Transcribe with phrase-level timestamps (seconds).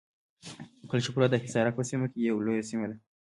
[0.89, 2.95] کلشپوره د حصارک په سیمه کې یوه لویه سیمه ده.